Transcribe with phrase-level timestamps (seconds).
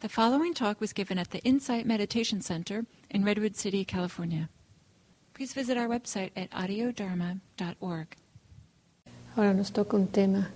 [0.00, 4.48] The following talk was given at the Insight Meditation Center in Redwood City, California.
[5.34, 8.16] Please visit our website at audiodharma.org.
[9.36, 10.48] Ahora nos toca un tema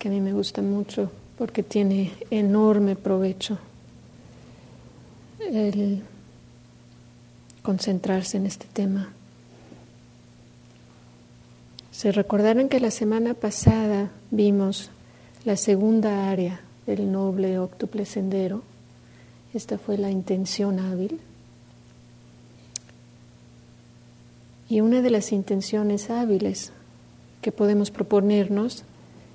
[0.00, 3.58] que a mí me gusta mucho porque tiene enorme provecho.
[5.38, 6.02] El
[7.62, 9.10] concentrarse en este tema.
[11.92, 14.90] Se recordaron que la semana pasada vimos
[15.44, 18.62] la segunda área del noble octuple sendero.
[19.54, 21.20] Esta fue la intención hábil.
[24.68, 26.72] Y una de las intenciones hábiles
[27.42, 28.84] que podemos proponernos,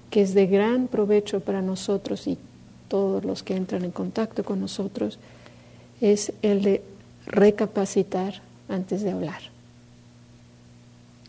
[0.10, 2.38] que es de gran provecho para nosotros y
[2.88, 5.20] todos los que entran en contacto con nosotros,
[6.02, 6.84] es el de
[7.26, 9.42] recapacitar antes de hablar.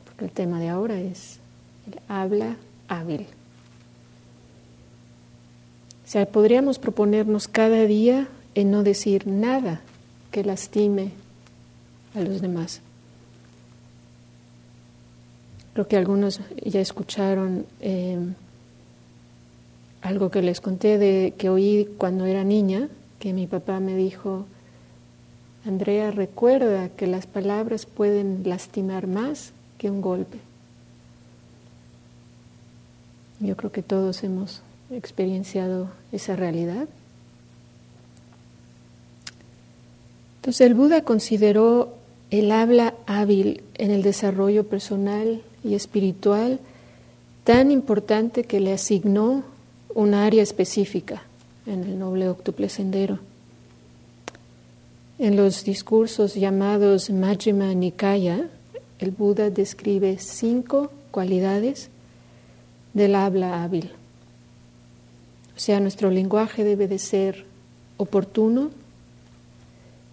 [0.05, 1.39] Porque el tema de ahora es
[1.87, 2.57] el habla
[2.89, 3.27] hábil.
[6.09, 9.83] Sea, podríamos proponernos cada día en no decir nada
[10.31, 11.11] que lastime
[12.15, 12.81] a los demás.
[15.75, 18.19] Creo que algunos ya escucharon eh,
[20.01, 24.47] algo que les conté de que oí cuando era niña, que mi papá me dijo,
[25.67, 30.39] Andrea, recuerda que las palabras pueden lastimar más que un golpe.
[33.41, 36.89] Yo creo que todos hemos experienciado esa realidad.
[40.37, 41.95] Entonces el Buda consideró
[42.31, 46.61] el habla hábil en el desarrollo personal y espiritual
[47.45, 49.43] tan importante que le asignó
[49.95, 51.23] un área específica
[51.67, 53.19] en el noble octuple sendero.
[55.19, 58.49] En los discursos llamados Majjhima Nikaya,
[58.99, 61.91] el Buda describe cinco cualidades
[62.95, 63.91] del habla hábil.
[65.59, 67.45] O sea, nuestro lenguaje debe de ser
[67.97, 68.71] oportuno,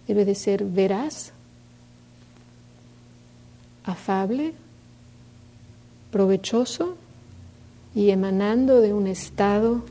[0.08, 1.30] debe de ser veraz,
[3.84, 4.54] afable,
[6.10, 6.96] provechoso
[7.94, 9.84] y emanando de un estado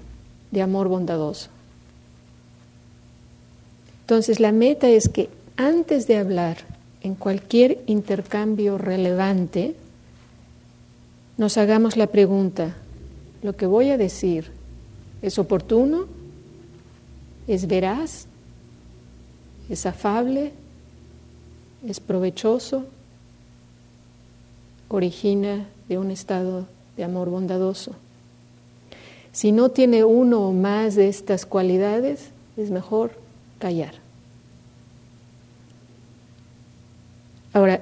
[0.52, 1.48] de amor bondadoso.
[4.02, 6.58] Entonces la meta es que antes de hablar
[7.00, 9.74] en cualquier intercambio relevante,
[11.38, 12.76] nos hagamos la pregunta,
[13.42, 14.55] ¿lo que voy a decir
[15.26, 16.06] es oportuno?
[17.48, 18.28] ¿Es veraz?
[19.70, 20.52] ¿Es afable?
[21.88, 22.86] ¿Es provechoso?
[24.88, 27.94] ¿Origina de un estado de amor bondadoso?
[29.32, 33.14] Si no tiene uno o más de estas cualidades, es mejor
[33.58, 33.96] callar.
[37.52, 37.82] Ahora,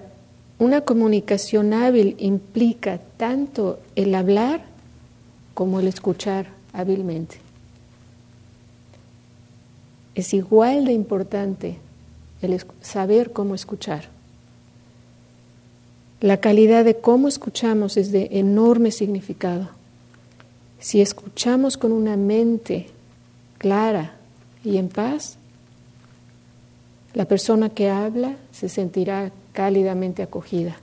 [0.60, 4.62] una comunicación hábil implica tanto el hablar
[5.54, 7.38] como el escuchar hábilmente.
[10.16, 11.78] Es igual de importante
[12.42, 14.10] el saber cómo escuchar.
[16.20, 19.70] La calidad de cómo escuchamos es de enorme significado.
[20.80, 22.88] Si escuchamos con una mente
[23.58, 24.16] clara
[24.64, 25.38] y en paz,
[27.14, 30.78] la persona que habla se sentirá cálidamente acogida.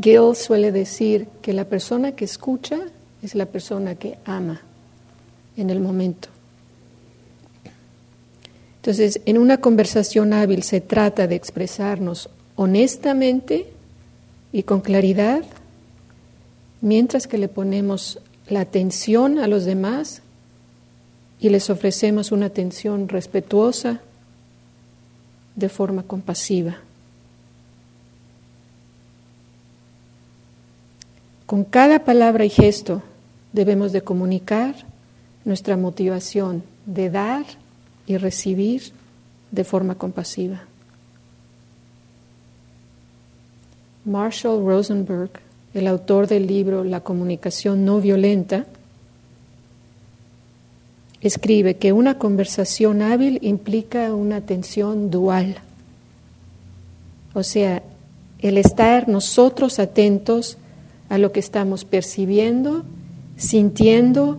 [0.00, 2.80] Gill suele decir que la persona que escucha
[3.22, 4.62] es la persona que ama
[5.56, 6.28] en el momento.
[8.76, 13.66] Entonces, en una conversación hábil se trata de expresarnos honestamente
[14.52, 15.44] y con claridad
[16.80, 20.22] mientras que le ponemos la atención a los demás
[21.38, 24.00] y les ofrecemos una atención respetuosa
[25.54, 26.78] de forma compasiva.
[31.52, 33.02] Con cada palabra y gesto
[33.52, 34.74] debemos de comunicar
[35.44, 37.44] nuestra motivación de dar
[38.06, 38.84] y recibir
[39.50, 40.62] de forma compasiva.
[44.06, 45.28] Marshall Rosenberg
[45.74, 48.64] el autor del libro La comunicación no violenta,
[51.20, 55.56] escribe que una conversación hábil implica una atención dual.
[57.34, 57.82] O sea,
[58.38, 60.56] el estar nosotros atentos
[61.12, 62.84] a lo que estamos percibiendo,
[63.36, 64.38] sintiendo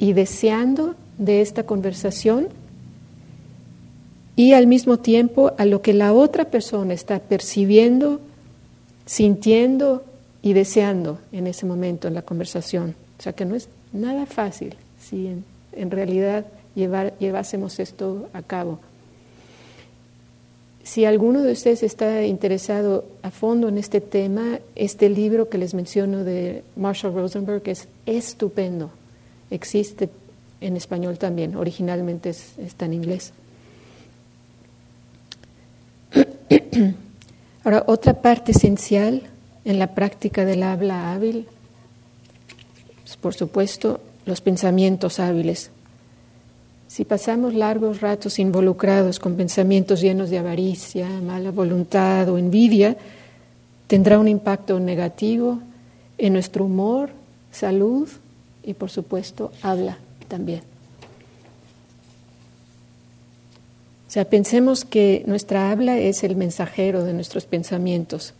[0.00, 2.48] y deseando de esta conversación
[4.34, 8.20] y al mismo tiempo a lo que la otra persona está percibiendo,
[9.06, 10.02] sintiendo
[10.42, 12.96] y deseando en ese momento en la conversación.
[13.16, 15.28] O sea que no es nada fácil si
[15.72, 18.80] en, realidad llevásemos esto a cabo.
[20.88, 25.74] Si alguno de ustedes está interesado a fondo en este tema, este libro que les
[25.74, 28.90] menciono de Marshall Rosenberg es estupendo.
[29.50, 30.08] Existe
[30.62, 33.34] en español también, originalmente está en inglés.
[37.64, 39.24] Ahora, otra parte esencial
[39.66, 41.48] en la práctica del habla hábil,
[43.04, 45.70] es, por supuesto, los pensamientos hábiles.
[46.88, 52.96] Si pasamos largos ratos involucrados con pensamientos llenos de avaricia, mala voluntad o envidia,
[53.86, 55.60] tendrá un impacto negativo
[56.16, 57.10] en nuestro humor,
[57.52, 58.08] salud
[58.64, 59.98] y por supuesto habla
[60.28, 60.62] también.
[64.08, 68.32] O sea, pensemos que nuestra habla es el mensajero de nuestros pensamientos,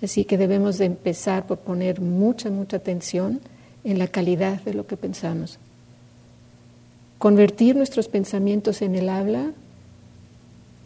[0.00, 3.40] así que debemos de empezar por poner mucha, mucha atención
[3.82, 5.58] en la calidad de lo que pensamos.
[7.20, 9.52] Convertir nuestros pensamientos en el habla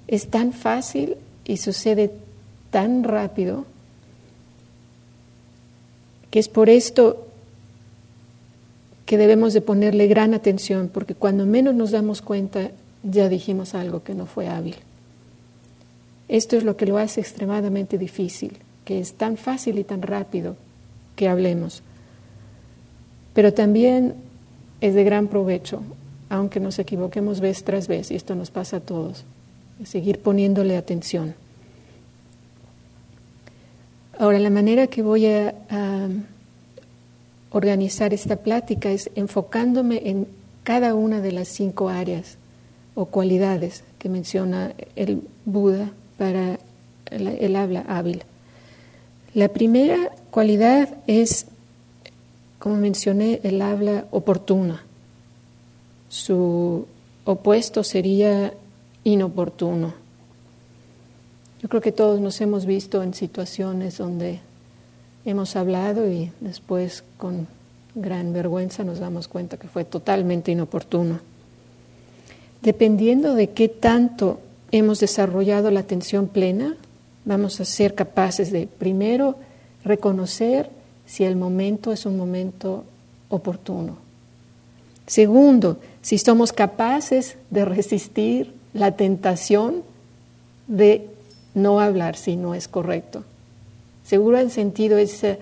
[0.08, 2.10] es tan fácil y sucede
[2.72, 3.66] tan rápido
[6.32, 7.28] que es por esto
[9.06, 12.72] que debemos de ponerle gran atención, porque cuando menos nos damos cuenta
[13.04, 14.74] ya dijimos algo que no fue hábil.
[16.26, 20.56] Esto es lo que lo hace extremadamente difícil, que es tan fácil y tan rápido
[21.14, 21.84] que hablemos.
[23.34, 24.14] Pero también
[24.80, 25.80] es de gran provecho
[26.28, 29.24] aunque nos equivoquemos vez tras vez, y esto nos pasa a todos,
[29.84, 31.34] seguir poniéndole atención.
[34.18, 35.54] Ahora, la manera que voy a,
[37.50, 40.26] organizar esta plática es enfocándome en
[40.64, 42.36] cada una de las cinco áreas
[42.96, 46.58] o cualidades que menciona el Buda para
[47.12, 48.24] el habla hábil.
[49.34, 51.46] La primera cualidad es,
[52.58, 54.82] como mencioné, el habla oportuna.
[56.14, 56.86] Su
[57.24, 58.54] opuesto sería
[59.02, 59.94] inoportuno.
[61.60, 64.38] Yo creo que todos nos hemos visto en situaciones donde
[65.24, 67.48] hemos hablado y después con
[67.96, 71.18] gran vergüenza nos damos cuenta que fue totalmente inoportuno.
[72.62, 74.38] Dependiendo de qué tanto
[74.70, 76.76] hemos desarrollado la atención plena,
[77.24, 79.34] vamos a ser capaces de primero
[79.84, 80.70] reconocer
[81.06, 82.84] si el momento es un momento
[83.30, 83.96] oportuno.
[85.06, 89.82] Segundo, si somos capaces de resistir la tentación
[90.68, 91.08] de
[91.54, 93.24] no hablar si no es correcto.
[94.04, 95.38] Seguro han sentido ese,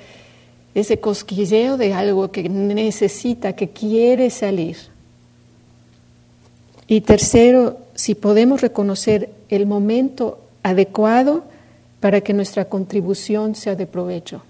[0.73, 4.77] ese cosquilleo de algo que necesita, que quiere salir.
[6.87, 11.43] Y tercero, si podemos reconocer el momento adecuado
[11.99, 14.43] para que nuestra contribución sea de provecho.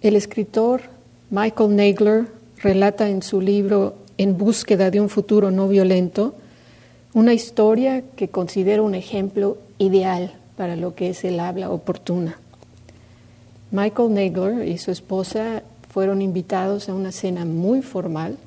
[0.00, 0.96] El escritor
[1.30, 2.26] Michael Nagler
[2.62, 6.34] relata en su libro En búsqueda de un futuro no violento
[7.12, 12.38] una historia que considera un ejemplo ideal para lo que es el habla oportuna.
[13.70, 18.38] Michael Nagler y su esposa fueron invitados a una cena muy formal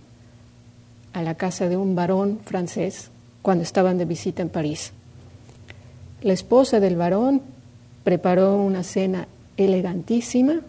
[1.14, 3.12] a la casa de un varón francés
[3.44, 4.92] cuando estaban de visita en París.
[6.24, 7.44] La esposa del varón
[8.04, 10.62] preparó una cena elegantísima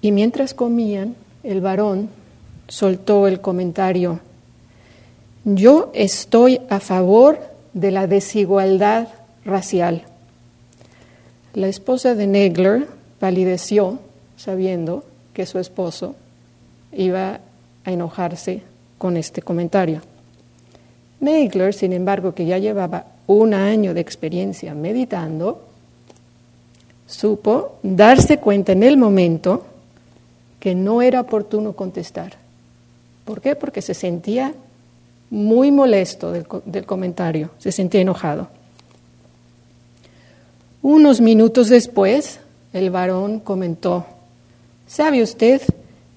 [0.00, 2.08] y mientras comían, el varón
[2.68, 4.20] soltó el comentario,
[5.44, 7.38] yo estoy a favor
[7.72, 9.08] de la desigualdad
[9.44, 10.02] racial.
[11.54, 12.88] La esposa de Negler
[13.20, 14.00] palideció
[14.36, 16.16] sabiendo que su esposo
[16.92, 17.40] iba
[17.84, 18.62] a enojarse
[18.98, 20.00] con este comentario.
[21.20, 25.62] Negler, sin embargo, que ya llevaba un año de experiencia meditando,
[27.06, 29.64] supo darse cuenta en el momento
[30.66, 32.32] que no era oportuno contestar.
[33.24, 33.54] ¿Por qué?
[33.54, 34.52] Porque se sentía
[35.30, 38.48] muy molesto del, comentario, se sentía enojado.
[40.82, 42.40] Unos minutos después,
[42.72, 44.06] el varón comentó,
[44.88, 45.62] ¿sabe usted?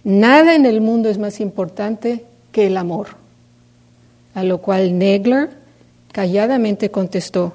[0.03, 3.10] Nada en el mundo es más importante que el amor.
[4.34, 5.51] A lo cual Negler
[6.12, 7.53] calladamente contestó,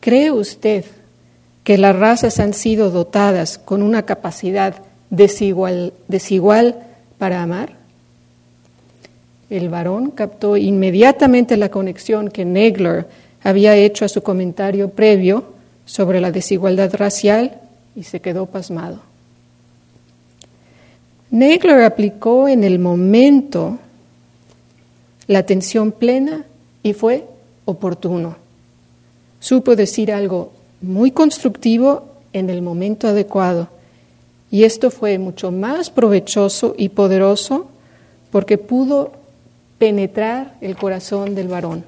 [0.00, 0.84] ¿cree usted
[1.62, 6.82] que las razas han sido dotadas con una capacidad desigual, desigual
[7.18, 7.76] para amar?
[9.50, 13.06] El varón captó inmediatamente la conexión que Negler
[13.42, 15.44] había hecho a su comentario previo
[15.86, 17.60] sobre la desigualdad racial
[17.96, 19.00] y se quedó pasmado.
[21.30, 23.78] Negler aplicó en el momento
[25.26, 26.44] la atención plena
[26.82, 27.26] y fue
[27.64, 28.36] oportuno.
[29.40, 33.68] Supo decir algo muy constructivo en el momento adecuado
[34.50, 37.66] y esto fue mucho más provechoso y poderoso
[38.30, 39.12] porque pudo
[39.78, 41.84] penetrar el corazón del varón.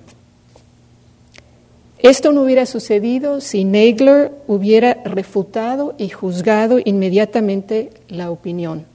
[1.99, 8.87] Esto no hubiera sucedido si Nagler hubiera refutado y juzgado inmediatamente la opinión.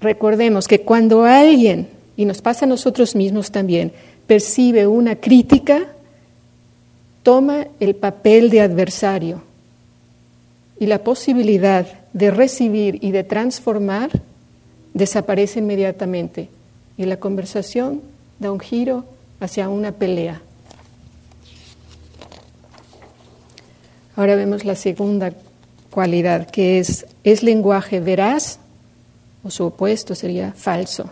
[0.00, 3.92] Recordemos que cuando alguien, y nos pasa a nosotros mismos también,
[4.26, 5.86] percibe una crítica,
[7.22, 9.42] toma el papel de adversario
[10.78, 14.10] y la posibilidad de recibir y de transformar
[14.94, 16.48] desaparece inmediatamente
[16.96, 18.02] y la conversación
[18.38, 19.04] da un giro
[19.40, 20.42] hacia una pelea.
[24.14, 25.32] Ahora vemos la segunda
[25.90, 28.58] cualidad, que es, es lenguaje veraz
[29.42, 31.10] o su opuesto sería falso.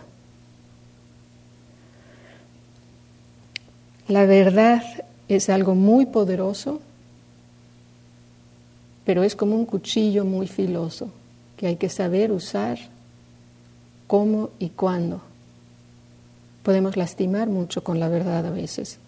[4.07, 4.83] La verdad
[5.35, 6.81] es algo muy poderoso,
[9.05, 11.09] pero es como un cuchillo muy filoso
[11.57, 12.79] que hay que saber usar
[14.07, 15.21] cómo y cuándo.
[16.63, 18.99] Podemos lastimar mucho con la verdad a veces.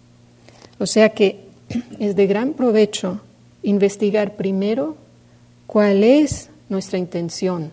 [0.78, 1.44] O sea que
[1.98, 3.20] es de gran provecho
[3.62, 4.96] investigar primero
[5.66, 7.70] cuál es nuestra intención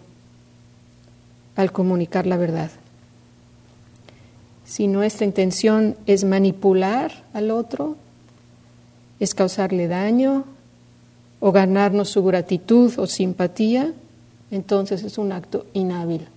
[1.55, 2.71] al comunicar la verdad.
[4.65, 7.97] Si nuestra intención es manipular al otro,
[9.21, 10.45] es causarle daño
[11.39, 13.93] o ganarnos su gratitud o simpatía,
[14.49, 16.27] entonces es un acto inhábil.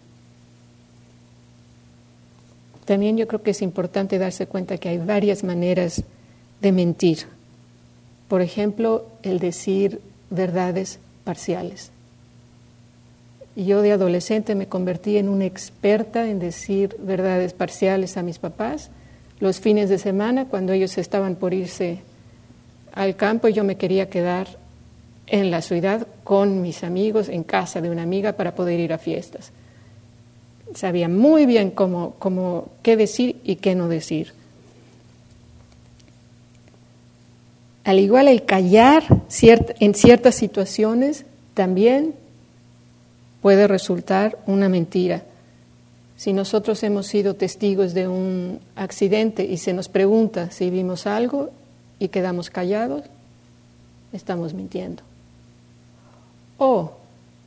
[2.84, 6.04] También yo creo que es importante darse cuenta que hay varias maneras
[6.60, 7.20] de mentir.
[8.28, 11.90] Por ejemplo, el decir verdades parciales.
[13.56, 18.90] Yo de adolescente me convertí en una experta en decir verdades parciales a mis papás.
[19.40, 22.02] Los fines de semana, cuando ellos estaban por irse
[22.94, 24.46] al campo, yo me quería quedar
[25.26, 28.98] en la ciudad con mis amigos, en casa de una amiga, para poder ir a
[28.98, 29.50] fiestas.
[30.74, 34.32] Sabía muy bien cómo, cómo qué decir y qué no decir.
[37.82, 39.04] Al igual el callar
[39.80, 42.14] en ciertas situaciones también
[43.42, 45.24] puede resultar una mentira.
[46.16, 51.50] Si nosotros hemos sido testigos de un accidente y se nos pregunta si vimos algo
[52.04, 53.02] y quedamos callados,
[54.12, 55.02] estamos mintiendo.
[56.58, 56.92] O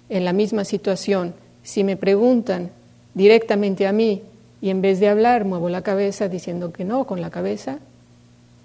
[0.10, 1.34] en la misma situación,
[1.64, 2.72] si me preguntan
[3.14, 4.22] directamente a mí
[4.62, 7.80] y en vez de hablar muevo la cabeza diciendo que no con la cabeza,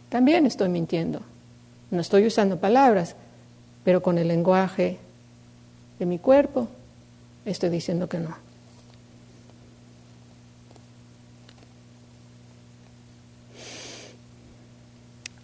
[0.09, 1.21] también estoy mintiendo.
[1.91, 3.17] No estoy usando palabras,
[3.85, 4.99] pero con el lenguaje
[5.99, 6.69] de mi cuerpo
[7.45, 8.37] Estoy diciendo que no.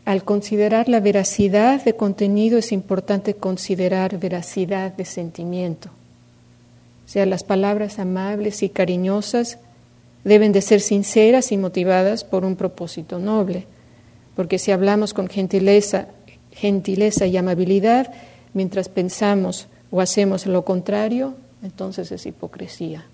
[0.09, 5.91] Al considerar la veracidad de contenido es importante considerar veracidad de sentimiento.
[7.05, 9.59] O sea, las palabras amables y cariñosas
[10.25, 13.67] deben de ser sinceras y motivadas por un propósito noble,
[14.35, 16.07] porque si hablamos con gentileza,
[16.53, 18.11] gentileza y amabilidad,
[18.55, 23.05] mientras pensamos o hacemos lo contrario, entonces es hipocresía.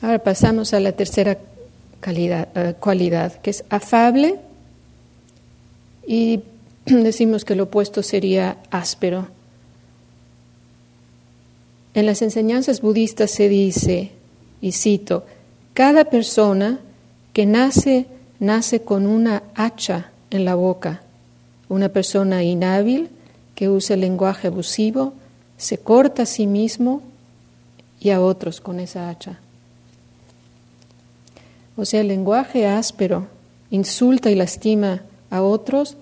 [0.00, 1.36] Ahora pasamos a la tercera
[2.06, 4.38] eh, cualidad, que es afable
[6.06, 6.40] y
[6.86, 9.28] decimos que lo opuesto sería áspero.
[11.94, 14.10] En las enseñanzas budistas se dice,
[14.60, 15.24] y cito,
[15.74, 16.80] cada persona
[17.32, 18.06] que nace,
[18.40, 21.02] nace con una hacha en la boca.
[21.68, 23.10] Una persona inhábil
[23.54, 25.14] que usa el lenguaje abusivo
[25.56, 27.02] se corta a sí mismo
[28.00, 29.38] y a otros con esa hacha.
[31.76, 33.26] O sea, el lenguaje áspero
[33.70, 35.96] insulta y lastima a otros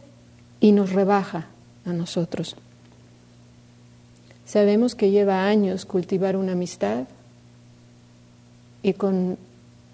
[0.61, 1.47] y nos rebaja
[1.87, 2.57] a nosotros.
[4.45, 7.05] Sabemos que lleva años cultivar una amistad
[8.83, 9.39] y con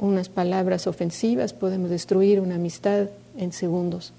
[0.00, 4.12] unas palabras ofensivas podemos destruir una amistad en segundos.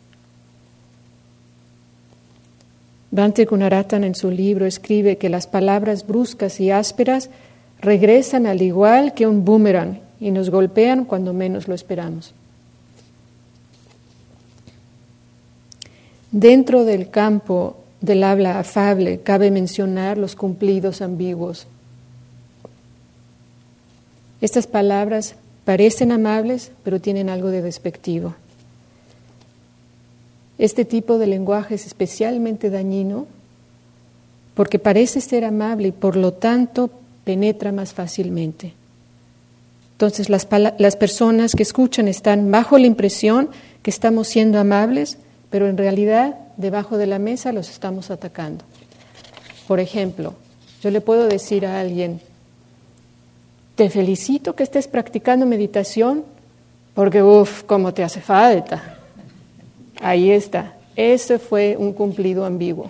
[3.12, 7.30] Bhante Gunaratan en su libro escribe que las palabras bruscas y ásperas
[7.82, 12.34] regresan al igual que un boomerang y nos golpean cuando menos lo esperamos.
[16.32, 21.68] Dentro del campo del habla afable cabe mencionar los cumplidos ambiguos.
[24.42, 25.36] Estas palabras
[25.66, 28.36] parecen amables, pero tienen algo de despectivo.
[30.58, 33.28] Este tipo de lenguaje es especialmente dañino
[34.54, 36.90] porque parece ser amable y por lo tanto
[37.24, 38.74] penetra más fácilmente.
[40.00, 43.50] Entonces las, las, personas que escuchan están bajo la impresión
[43.84, 45.18] que estamos siendo amables,
[45.50, 48.64] pero en realidad debajo de la mesa los estamos atacando.
[49.68, 50.36] Por ejemplo,
[50.82, 52.22] Yo le puedo decir a alguien,
[53.76, 56.24] te felicito que estés practicando meditación,
[56.94, 59.00] porque uff, cómo te hace falta.
[60.00, 60.76] Ahí está.
[60.96, 62.90] Ese fue un cumplido ambiguo.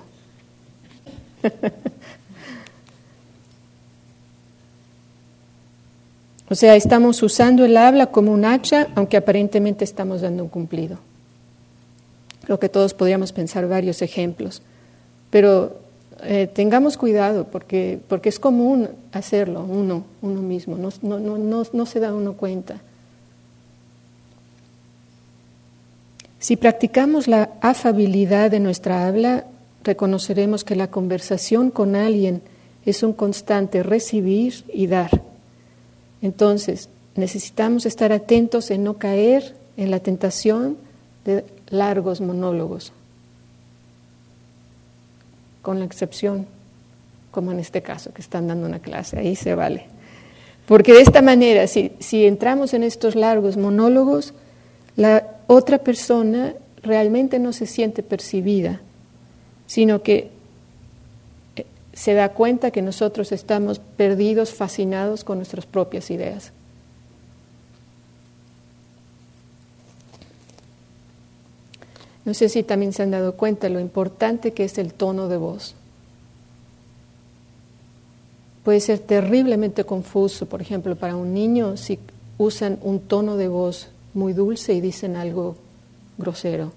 [6.50, 10.98] o sea, estamos usando el habla como un hacha, aunque aparentemente estamos dando un cumplido.
[12.44, 14.64] Creo que todos podríamos pensar varios ejemplos,
[15.30, 15.78] pero
[16.24, 21.86] eh, tengamos cuidado porque, porque es común hacerlo uno, uno mismo, no, no, no, no
[21.86, 22.82] se da uno cuenta.
[26.40, 29.46] Si practicamos la afabilidad de nuestra habla,
[29.84, 32.42] reconoceremos que la conversación con alguien
[32.86, 35.29] es un constante recibir y dar.
[36.22, 40.78] Entonces, necesitamos estar atentos en no caer en la tentación
[41.26, 42.92] de largos monólogos,
[45.62, 46.48] con la excepción,
[47.32, 49.86] como en este caso, que están dando una clase, ahí se vale.
[50.66, 54.34] Porque de esta manera, si, si entramos en estos largos monólogos,
[54.96, 58.82] la otra persona realmente no se siente percibida,
[59.66, 60.32] sino que
[62.00, 66.54] se da cuenta que nosotros estamos perdidos, fascinados con nuestras propias ideas.
[72.24, 75.36] No sé si también se han dado cuenta lo importante que es el tono de
[75.36, 75.76] voz.
[78.64, 82.00] Puede ser terriblemente confuso, por ejemplo, para un niño si
[82.38, 85.58] usan un tono de voz muy dulce y dicen algo
[86.18, 86.72] grosero.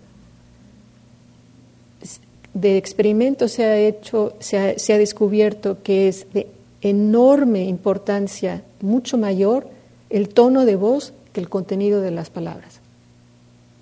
[2.55, 6.49] De experimento se ha hecho, se ha, se ha descubierto que es de
[6.83, 9.69] enorme importancia, mucho mayor,
[10.11, 12.81] el tono de voz que el contenido de las palabras.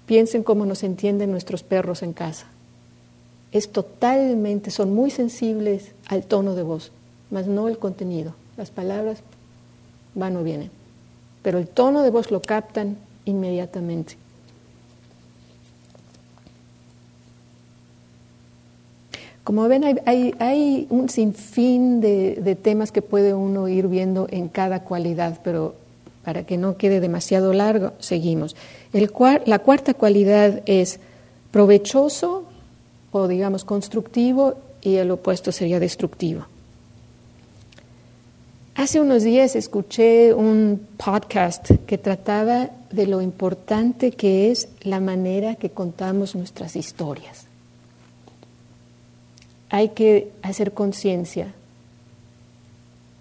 [0.06, 2.46] Piensen cómo nos entienden nuestros perros en casa.
[3.52, 6.92] Es totalmente, son muy sensibles al tono de voz,
[7.30, 8.34] más no el contenido.
[8.56, 9.20] Las palabras
[10.14, 10.70] van o vienen.
[11.42, 14.16] Pero el tono de voz lo captan inmediatamente.
[19.44, 24.84] Como ven, hay, un sinfín de, de, temas que puede uno ir viendo en cada
[24.84, 25.74] cualidad, pero
[26.24, 28.54] para que no quede demasiado largo, seguimos.
[28.92, 31.00] La cuarta cualidad es
[31.50, 32.44] provechoso
[33.12, 36.46] o, digamos, constructivo y el opuesto sería destructivo.
[38.74, 45.56] Hace unos días escuché un podcast que trataba de lo importante que es la manera
[45.56, 47.49] que contamos nuestras historias.
[49.70, 51.54] Hay que hacer conciencia.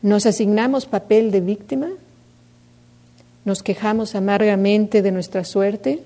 [0.01, 1.89] Nos asignamos papel de víctima,
[3.45, 6.01] nos quejamos amargamente de nuestra suerte,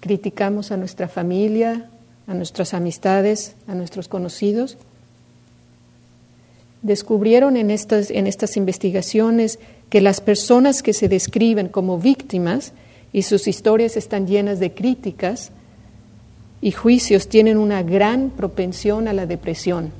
[0.00, 1.88] criticamos a nuestra familia,
[2.26, 4.76] a nuestras amistades, a nuestros conocidos.
[6.82, 9.58] Descubrieron en estas, en estas investigaciones
[9.90, 12.72] que las personas que se describen como víctimas
[13.12, 15.50] y sus historias están llenas de críticas
[16.60, 19.92] y juicios tienen una gran propensión a la depresión.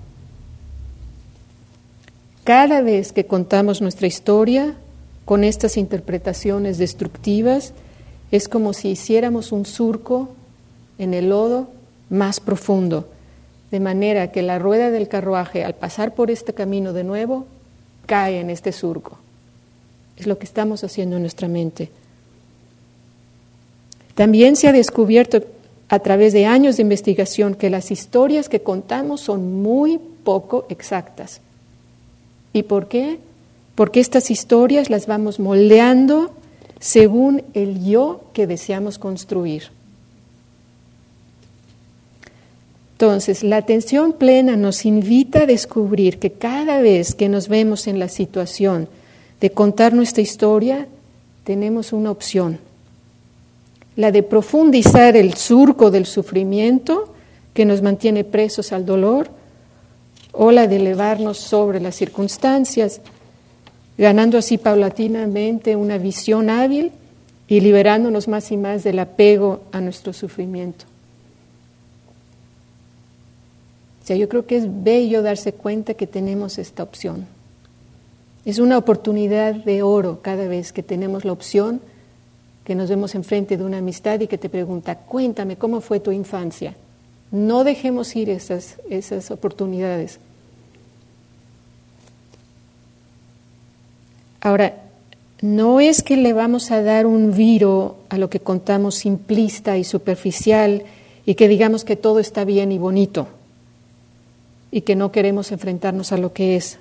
[2.45, 4.75] Cada vez que contamos nuestra historia
[5.25, 7.73] con estas interpretaciones destructivas,
[8.31, 10.29] es como si hiciéramos un surco
[10.99, 11.69] en el lodo
[12.09, 13.09] más profundo,
[13.71, 17.47] de manera que la rueda del carruaje, al pasar por este camino de nuevo,
[18.07, 19.19] cae en este surco.
[20.17, 21.91] Es lo que estamos haciendo en nuestra mente.
[24.15, 25.43] También se ha descubierto
[25.89, 31.41] a través de años de investigación que las historias que contamos son muy poco exactas.
[32.53, 33.19] ¿Y por qué?
[33.75, 36.33] Porque estas historias las vamos moldeando
[36.81, 39.71] según el yo que deseamos construir.
[42.93, 47.99] Entonces, la atención plena nos invita a descubrir que cada vez que nos vemos en
[47.99, 48.89] la situación
[49.39, 50.89] de contar nuestra historia,
[51.45, 52.59] tenemos una opción,
[53.97, 57.13] la de profundizar el surco del sufrimiento
[57.55, 59.31] que nos mantiene presos al dolor,
[60.33, 63.01] o la de elevarnos sobre las circunstancias,
[63.97, 66.93] ganando así paulatinamente una visión hábil
[67.49, 70.85] y liberándonos más y más del apego a nuestro sufrimiento.
[74.03, 77.27] O sea, yo creo que es bello darse cuenta que tenemos esta opción.
[78.45, 81.81] Es una oportunidad de oro cada vez que tenemos la opción
[82.67, 86.11] que nos vemos enfrente de una amistad y que te pregunta, cuéntame cómo fue tu
[86.11, 86.75] infancia.
[87.31, 90.19] No dejemos ir esas, esas oportunidades.
[94.41, 94.83] Ahora,
[95.41, 99.85] no es que le vamos a dar un viro a lo que contamos simplista y
[99.85, 100.83] superficial
[101.25, 103.29] y que digamos que todo está bien y bonito
[104.73, 106.81] y que no queremos enfrentarnos a lo que es.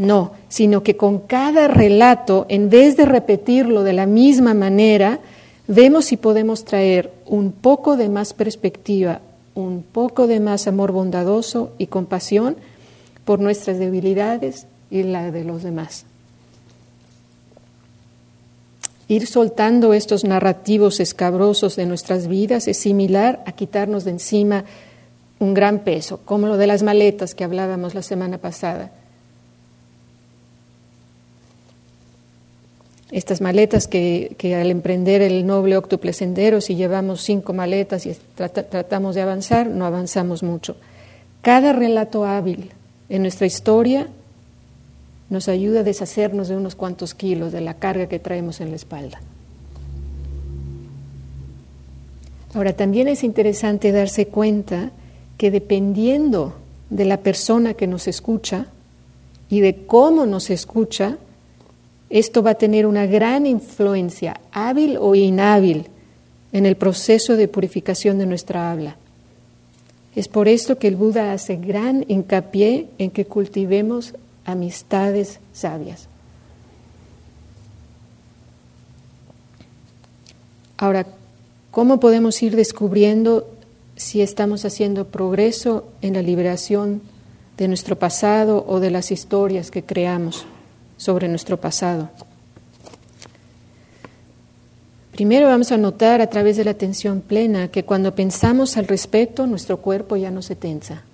[0.00, 5.20] No, sino que con cada relato, en vez de repetirlo de la misma manera,
[5.68, 9.20] vemos si podemos traer un poco de más perspectiva,
[9.54, 12.56] un poco de más amor bondadoso y compasión
[13.26, 16.06] por nuestras debilidades y la de los demás.
[19.06, 24.64] Ir soltando estos narrativos escabrosos de nuestras vidas es similar a quitarnos de encima
[25.40, 28.92] un gran peso, como lo de las maletas que hablábamos la semana pasada.
[33.12, 39.16] Estas maletas que, al emprender el noble octuple sendero, si llevamos cinco maletas y tratamos
[39.16, 40.76] de avanzar, no avanzamos mucho.
[41.42, 42.70] Cada relato hábil
[43.08, 44.08] en nuestra historia
[45.28, 48.76] nos ayuda a deshacernos de unos cuantos kilos de la carga que traemos en la
[48.76, 49.20] espalda.
[52.54, 54.90] Ahora, también es interesante darse cuenta
[55.36, 56.54] que dependiendo
[56.90, 58.66] de la persona que nos escucha
[59.48, 61.16] y de cómo nos escucha,
[62.10, 65.86] esto va a tener una gran influencia, hábil o inhábil,
[66.52, 68.96] en el proceso de purificación de nuestra habla.
[70.16, 76.08] Es por esto que el Buda hace gran hincapié en que cultivemos amistades sabias.
[80.76, 81.06] Ahora,
[81.70, 83.48] ¿cómo podemos ir descubriendo
[83.94, 87.02] si estamos haciendo progreso en la liberación
[87.56, 90.46] de nuestro pasado o de las historias que creamos
[91.00, 92.10] sobre nuestro pasado?
[95.12, 99.46] Primero vamos a notar a través de la atención plena que cuando pensamos al respecto,
[99.46, 101.04] nuestro cuerpo ya no se tensa.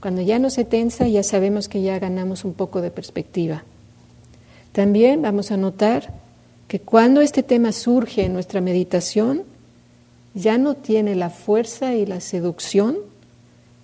[0.00, 3.62] Cuando ya no se tensa, ya sabemos que ya ganamos un poco de perspectiva.
[4.72, 6.12] También vamos a notar
[6.66, 9.44] que cuando este tema surge en nuestra meditación,
[10.34, 12.96] ya no tiene la fuerza y la seducción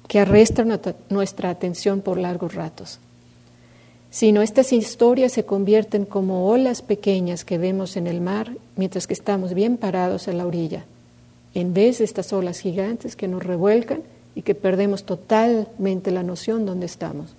[0.08, 2.98] que arrestan nuestra atención por largos ratos,
[4.12, 9.14] sino estas historias se convierten como olas pequeñas que vemos en el mar mientras que
[9.14, 10.84] estamos bien parados en la orilla,
[11.54, 14.02] en vez de estas olas gigantes que nos revuelcan
[14.34, 17.34] y que perdemos totalmente la noción dónde estamos.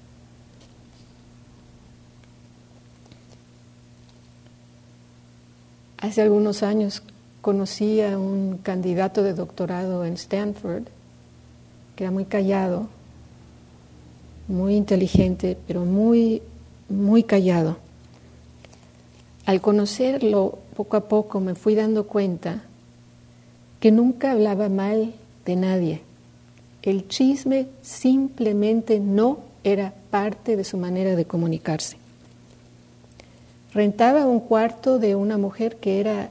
[6.00, 7.04] Hace algunos años
[7.42, 10.86] conocí a un candidato de doctorado en Stanford,
[11.96, 12.88] que era muy callado,
[14.48, 16.42] muy inteligente, pero muy,
[16.94, 17.78] muy callado.
[19.46, 22.64] Al conocerlo poco a poco me fui dando cuenta
[23.80, 25.14] que nunca hablaba mal
[25.46, 26.02] de nadie
[26.84, 31.96] el chisme simplemente no era parte de su manera de comunicarse.
[33.74, 36.30] Rentaba un cuarto de una mujer que era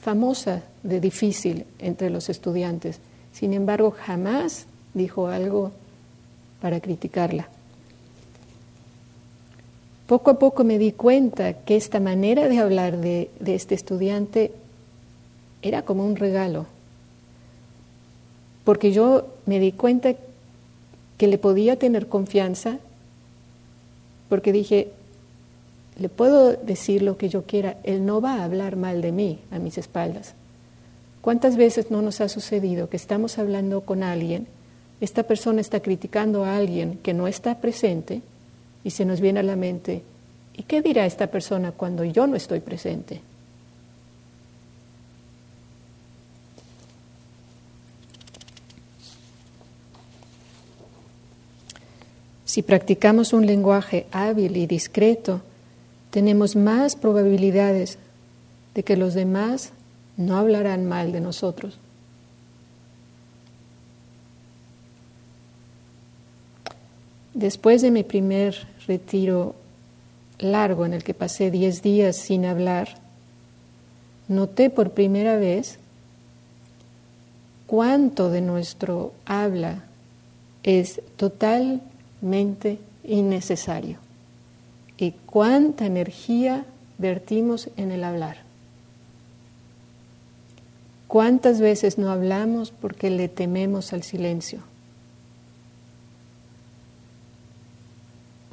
[0.00, 2.98] famosa de difícil entre los estudiantes.
[3.32, 5.70] Sin embargo, jamás dijo algo
[6.60, 7.48] para criticarla.
[10.06, 14.52] Poco a poco me di cuenta que esta manera de hablar de, de este estudiante
[15.62, 16.66] era como un regalo
[18.64, 20.14] porque yo me di cuenta
[21.18, 22.78] que le podía tener confianza,
[24.28, 24.88] porque dije,
[25.98, 29.38] le puedo decir lo que yo quiera, él no va a hablar mal de mí
[29.50, 30.34] a mis espaldas.
[31.20, 34.46] ¿Cuántas veces no nos ha sucedido que estamos hablando con alguien,
[35.00, 38.22] esta persona está criticando a alguien que no está presente
[38.84, 40.02] y se nos viene a la mente,
[40.54, 43.22] ¿y qué dirá esta persona cuando yo no estoy presente?
[52.44, 55.40] Si practicamos un lenguaje hábil y discreto,
[56.10, 57.98] tenemos más probabilidades
[58.76, 59.72] de que los demás
[60.16, 61.78] no hablarán mal de nosotros.
[67.34, 68.54] Después de mi primer
[68.86, 69.56] retiro
[70.38, 72.88] largo en el que pasé 10 días sin hablar,
[74.28, 75.80] noté por primera vez
[77.66, 79.82] cuánto de nuestro habla
[80.62, 81.82] es total
[82.20, 83.98] mente innecesario.
[84.96, 86.64] Y cuánta energía
[86.98, 88.38] vertimos en el hablar.
[91.08, 94.60] ¿Cuántas veces no hablamos porque le tememos al silencio?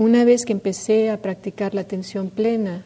[0.02, 2.84] Una vez que empecé a practicar la atención plena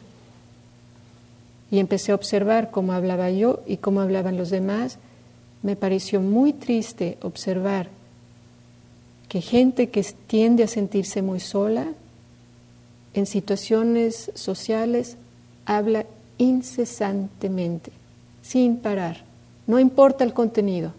[1.70, 4.98] y empecé a observar cómo hablaba yo y cómo hablaban los demás,
[5.62, 7.88] me pareció muy triste observar
[9.30, 11.86] que gente que tiende a sentirse muy sola
[13.14, 15.16] en situaciones sociales
[15.64, 16.04] habla
[16.36, 17.92] incesantemente,
[18.42, 19.24] sin parar.
[19.66, 20.92] No importa el contenido,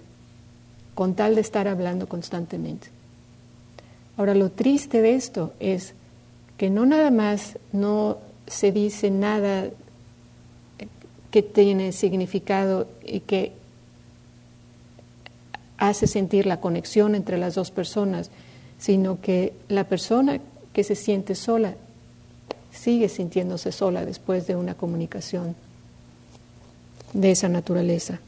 [0.95, 2.87] con tal de estar hablando constantemente.
[4.17, 5.93] Ahora, lo triste de esto es
[6.57, 8.17] que no nada más no
[8.47, 9.69] se dice nada
[11.31, 13.53] que tiene significado y que
[15.77, 18.31] hace sentir la conexión entre las dos personas,
[18.79, 20.39] sino que la persona
[20.73, 21.75] que se siente sola
[22.71, 25.55] sigue sintiéndose sola después de una comunicación
[27.13, 28.19] de esa naturaleza.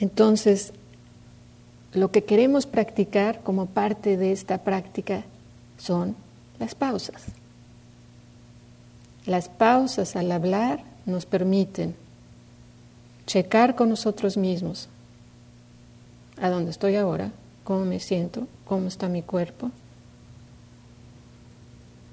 [0.00, 0.72] Entonces,
[1.92, 5.24] lo que queremos practicar como parte de esta práctica
[5.78, 6.16] son
[6.58, 7.24] las pausas.
[9.26, 11.94] Las pausas al hablar nos permiten
[13.26, 14.88] checar con nosotros mismos
[16.40, 17.30] a dónde estoy ahora,
[17.64, 19.70] cómo me siento, cómo está mi cuerpo,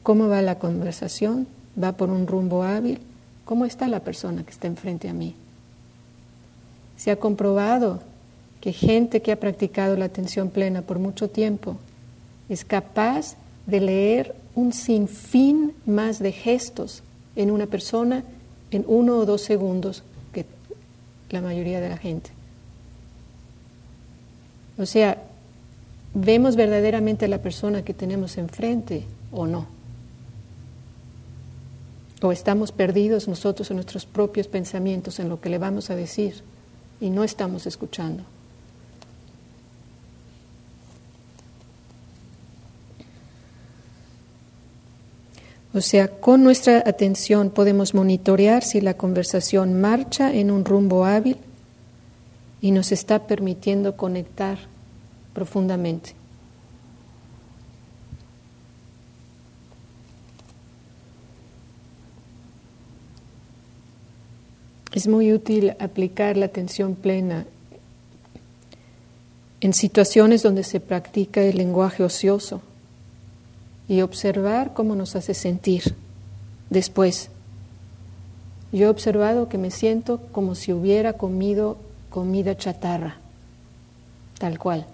[0.03, 1.47] cómo va la conversación,
[1.81, 2.99] va por un rumbo hábil,
[3.45, 5.35] cómo está la persona que está enfrente a mí.
[6.97, 8.01] Se ha comprobado
[8.65, 11.77] que gente que ha practicado la atención plena por mucho tiempo
[12.49, 13.35] es capaz
[13.67, 17.03] de leer un sinfín más de gestos
[17.35, 18.23] en una persona
[18.71, 20.01] en uno o dos segundos
[20.33, 20.47] que
[21.29, 22.31] la mayoría de la gente.
[24.79, 25.21] O sea,
[26.15, 29.67] vemos verdaderamente a la persona que tenemos enfrente o no.
[32.19, 36.41] O estamos perdidos nosotros en nuestros propios pensamientos, en lo que le vamos a decir,
[36.99, 38.23] y no estamos escuchando.
[45.75, 51.35] O sea, con nuestra atención podemos monitorear si la conversación marcha en un rumbo hábil
[52.61, 54.57] y nos está permitiendo conectar
[55.33, 56.13] profundamente.
[64.93, 67.45] Es muy útil aplicar la atención plena
[69.59, 72.61] en situaciones donde se practica el lenguaje ocioso
[73.87, 75.95] y observar cómo nos hace sentir
[76.69, 77.29] después.
[78.71, 81.77] Yo he observado que me siento como si hubiera comido
[82.09, 83.17] comida chatarra,
[84.39, 84.85] tal cual,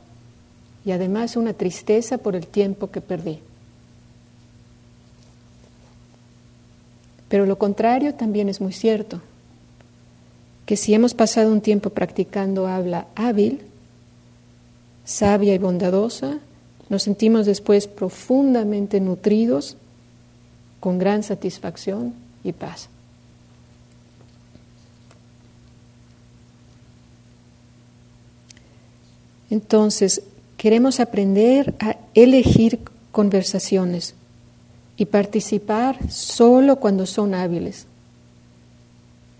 [0.85, 3.39] y además una tristeza por el tiempo que perdí.
[7.29, 9.21] Pero lo contrario también es muy cierto,
[10.65, 13.61] que si hemos pasado un tiempo practicando habla hábil,
[15.05, 16.39] sabia y bondadosa,
[16.91, 19.77] nos sentimos después profundamente nutridos,
[20.81, 22.89] con gran satisfacción y paz.
[29.49, 30.23] Entonces,
[30.57, 32.81] queremos aprender a elegir
[33.13, 34.13] conversaciones
[34.97, 37.85] y participar solo cuando son hábiles.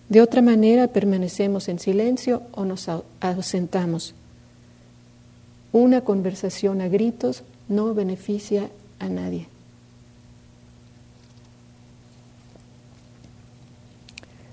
[0.08, 2.88] De otra manera permanecemos en silencio o nos
[3.20, 4.16] ausentamos.
[5.74, 9.48] Una conversación a gritos no beneficia a nadie.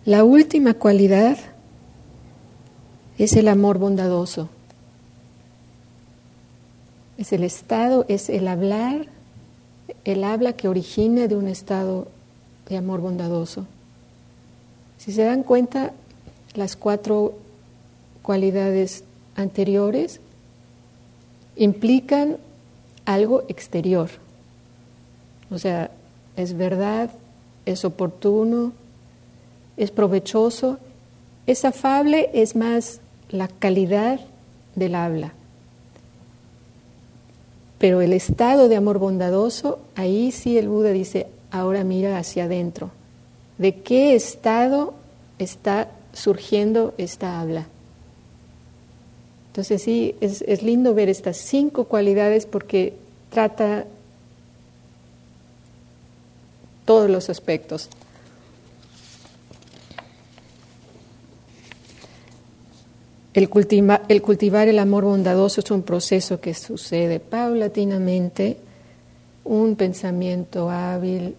[0.04, 1.36] La última cualidad
[3.18, 4.48] es el amor bondadoso.
[7.18, 9.06] Es el estado, es el hablar,
[10.04, 12.08] el habla que origina de un estado
[12.68, 13.66] de amor bondadoso.
[14.98, 15.92] Si se dan cuenta,
[16.54, 17.34] las cuatro
[18.22, 19.04] cualidades
[19.34, 20.20] anteriores
[21.58, 22.38] implican
[23.04, 24.08] algo exterior.
[25.50, 25.90] O sea,
[26.36, 27.10] es verdad,
[27.66, 28.72] es oportuno,
[29.76, 30.78] es provechoso,
[31.46, 34.20] es afable, es más la calidad
[34.74, 35.32] del habla.
[37.78, 42.90] Pero el estado de amor bondadoso, ahí sí el Buda dice, ahora mira hacia adentro.
[43.56, 44.94] ¿De qué estado
[45.38, 47.66] está surgiendo esta habla?
[49.48, 52.94] Entonces sí, es, lindo ver estas cinco cualidades porque
[53.30, 53.86] trata
[56.84, 57.88] todos los aspectos.
[63.34, 63.48] El,
[64.08, 68.56] el, cultivar el amor bondadoso es un proceso que sucede paulatinamente,
[69.44, 71.36] un pensamiento hábil,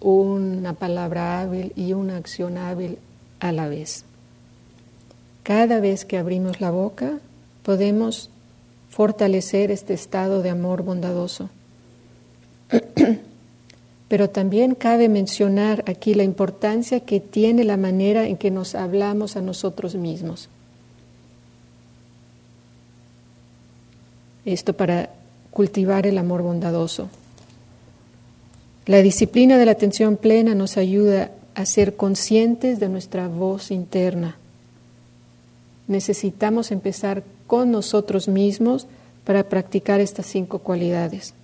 [0.00, 2.98] una palabra hábil y una acción hábil
[3.40, 4.04] a la vez.
[5.42, 7.18] Cada vez que abrimos la boca,
[7.62, 8.30] podemos
[8.90, 11.48] fortalecer este estado de amor bondadoso.
[14.08, 19.36] Pero también cabe mencionar aquí la importancia que tiene la manera en que nos hablamos
[19.36, 20.50] a nosotros mismos.
[24.44, 25.10] Esto para
[25.50, 27.08] cultivar el amor bondadoso.
[28.86, 34.36] La disciplina de la atención plena nos ayuda a ser conscientes de nuestra voz interna.
[35.86, 37.22] Necesitamos empezar
[37.52, 38.86] con nosotros mismos
[39.24, 41.34] para practicar estas cinco cualidades.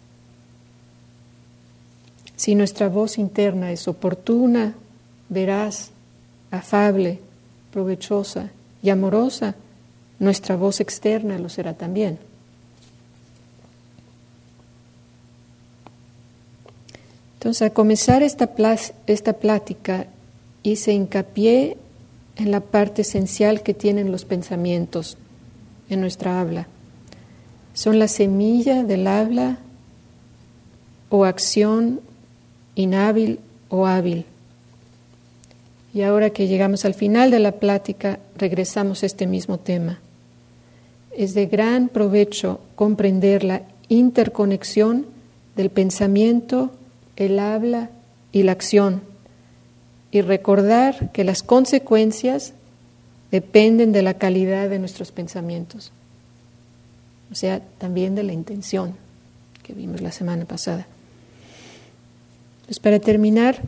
[2.35, 4.73] Si nuestra voz interna es oportuna,
[5.29, 5.91] veraz,
[6.51, 7.19] afable,
[7.71, 8.49] provechosa
[8.83, 9.55] y amorosa,
[10.19, 12.19] nuestra voz externa lo será también.
[17.35, 18.49] Entonces, al comenzar esta,
[19.07, 20.07] esta plática,
[20.63, 21.77] hice hincapié
[22.37, 25.19] en la parte esencial que tienen los pensamientos
[25.91, 26.67] en nuestra habla.
[27.75, 29.59] Son la semilla del habla
[31.11, 32.01] o acción
[32.75, 34.25] inhábil o hábil.
[35.95, 40.01] Y ahora que llegamos al final de la plática, regresamos a este mismo tema.
[41.17, 45.07] Es de gran provecho comprender la interconexión
[45.57, 46.71] del pensamiento,
[47.17, 47.91] el habla
[48.33, 49.03] y la acción
[50.11, 52.55] y recordar que las consecuencias
[53.31, 55.93] dependen de la calidad de nuestros pensamientos,
[57.31, 58.95] o sea, también de la intención
[59.63, 60.87] que vimos la semana pasada.
[62.67, 63.63] Pues para terminar,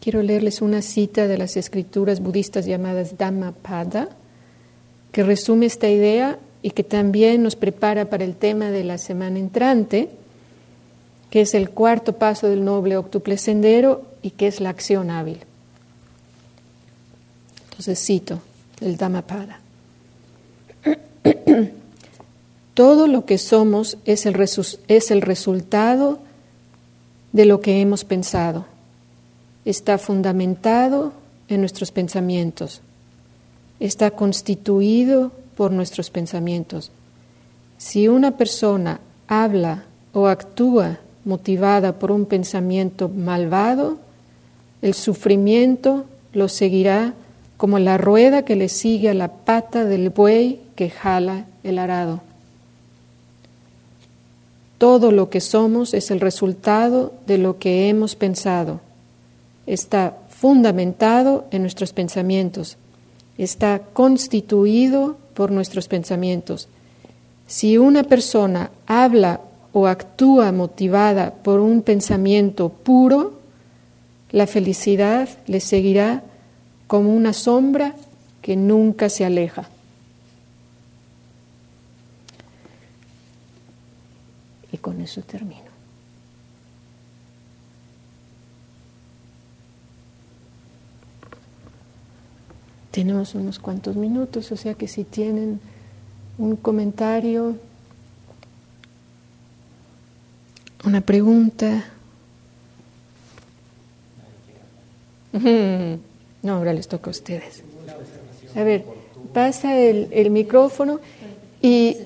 [0.00, 4.08] quiero leerles una cita de las escrituras budistas llamadas Dhammapada,
[5.10, 9.38] que resume esta idea y que también nos prepara para el tema de la semana
[9.38, 10.10] entrante,
[11.30, 15.40] que es el cuarto paso del noble octuple sendero y que es la acción hábil.
[17.70, 18.40] Entonces cito
[18.84, 19.60] el Dhammapada.
[22.74, 24.36] Todo lo que somos es el,
[24.88, 26.18] es el resultado
[27.32, 28.66] de lo que hemos pensado.
[29.64, 31.12] Está fundamentado
[31.48, 32.80] en nuestros pensamientos.
[33.80, 36.90] Está constituido por nuestros pensamientos.
[37.78, 43.98] Si una persona habla o actúa motivada por un pensamiento malvado,
[44.82, 47.14] el sufrimiento lo seguirá
[47.56, 52.20] como la rueda que le sigue a la pata del buey que jala el arado.
[54.78, 58.80] Todo lo que somos es el resultado de lo que hemos pensado.
[59.66, 62.76] Está fundamentado en nuestros pensamientos.
[63.38, 66.68] Está constituido por nuestros pensamientos.
[67.46, 69.40] Si una persona habla
[69.72, 73.34] o actúa motivada por un pensamiento puro,
[74.30, 76.24] la felicidad le seguirá
[76.86, 77.94] como una sombra
[78.42, 79.68] que nunca se aleja.
[84.70, 85.62] Y con eso termino.
[92.90, 95.60] Tenemos unos cuantos minutos, o sea que si tienen
[96.38, 97.56] un comentario,
[100.84, 101.84] una pregunta.
[106.44, 107.64] No, ahora les toca a ustedes.
[108.54, 108.84] A ver,
[109.32, 111.00] pasa el, micrófono
[111.60, 111.96] y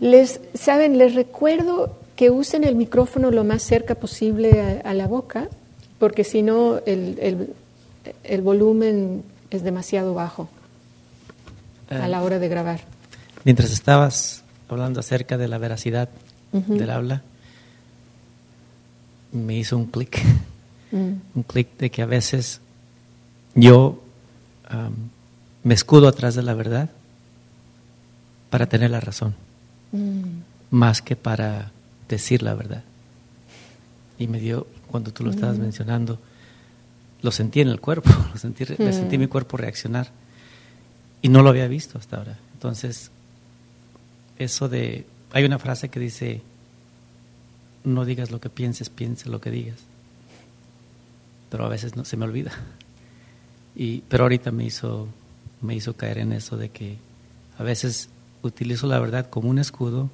[0.00, 5.48] les, saben, les recuerdo que usen el micrófono lo más cerca posible a, la boca,
[6.00, 7.54] porque si no el,
[8.42, 10.48] volumen es demasiado bajo
[11.88, 12.80] a la hora de grabar.
[13.44, 16.08] Mientras estabas hablando acerca de la veracidad
[16.52, 17.22] del habla,
[19.30, 20.20] me hizo un clic,
[20.90, 21.12] mm.
[21.36, 22.60] un clic de que a veces
[23.60, 24.02] yo
[25.64, 26.90] me escudo atrás de la verdad
[28.50, 29.34] para tener la razón,
[29.92, 30.22] mm.
[30.70, 31.70] más que para
[32.08, 32.84] decir la verdad.
[34.18, 35.62] Y me dio, cuando tú lo estabas mm.
[35.62, 36.18] mencionando,
[37.22, 39.20] lo sentí en el cuerpo, lo sentí, me sentí mm.
[39.20, 40.10] mi cuerpo reaccionar.
[41.20, 42.38] Y no lo había visto hasta ahora.
[42.54, 43.10] Entonces,
[44.38, 45.04] eso de...
[45.32, 46.42] Hay una frase que dice,
[47.84, 49.78] no digas lo que pienses, piense lo que digas.
[51.50, 52.52] Pero a veces no se me olvida.
[53.74, 55.08] Y, pero ahorita me hizo,
[55.60, 56.96] me hizo caer en eso de que
[57.58, 58.08] a veces
[58.42, 60.10] utilizo la verdad como un escudo,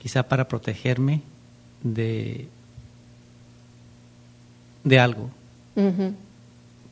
[0.00, 1.22] quizá para protegerme
[1.82, 2.48] de,
[4.84, 5.30] de algo,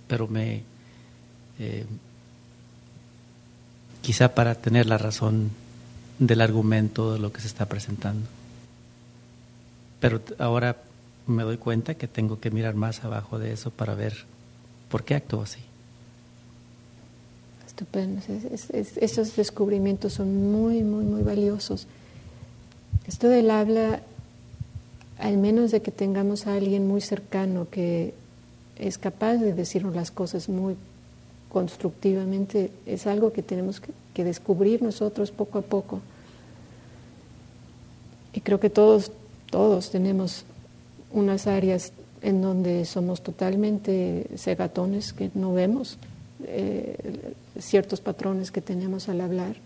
[0.08, 0.62] pero me...
[1.58, 1.86] Eh,
[4.00, 5.50] quizá para tener la razón
[6.18, 8.26] del argumento de lo que se está presentando.
[10.00, 10.76] Pero ahora
[11.26, 14.24] me doy cuenta que tengo que mirar más abajo de eso para ver
[14.92, 15.58] por qué actúo así.
[17.66, 18.20] Estupendo.
[19.00, 21.86] esos descubrimientos son muy, muy, muy valiosos.
[23.06, 24.02] Esto del habla,
[25.18, 28.12] al menos de que tengamos a alguien muy cercano que
[28.76, 30.76] es capaz de decirnos las cosas muy
[31.48, 36.02] constructivamente, es algo que tenemos que, que descubrir nosotros poco a poco.
[38.34, 39.10] Y creo que todos,
[39.50, 40.44] todos tenemos
[41.12, 45.98] unas áreas en donde somos totalmente cegatones que no vemos
[46.44, 49.56] eh, ciertos patrones que tenemos al hablar.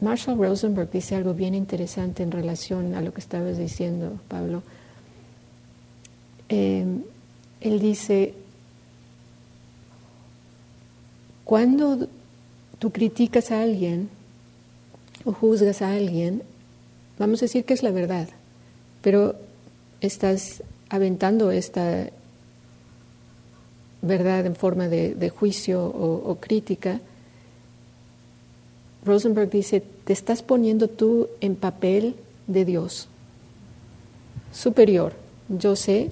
[0.00, 4.62] Marshall Rosenberg dice algo bien interesante en relación a lo que estabas diciendo, Pablo.
[6.48, 6.86] Eh,
[7.60, 8.34] él dice,
[11.44, 12.08] cuando
[12.78, 14.08] tú criticas a alguien
[15.24, 16.42] o juzgas a alguien,
[17.18, 18.28] vamos a decir que es la verdad,
[19.02, 19.34] pero
[20.00, 22.10] estás aventando esta
[24.00, 27.00] verdad en forma de, juicio o, crítica,
[29.04, 32.14] Rosenberg dice, te estás poniendo tú en papel
[32.46, 33.08] de Dios,
[34.52, 35.14] superior,
[35.48, 36.10] yo sé,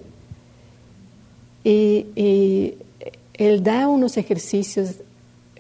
[1.65, 2.75] y,
[3.35, 4.95] él da unos ejercicios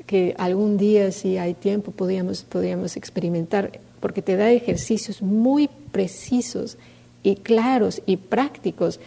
[0.06, 6.78] que algún día, si hay tiempo, podríamos, podríamos experimentar, porque te da ejercicios muy precisos
[7.24, 9.00] y claros y prácticos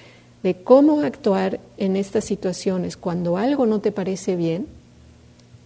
[0.44, 4.68] de cómo actuar en estas situaciones cuando algo no te parece bien,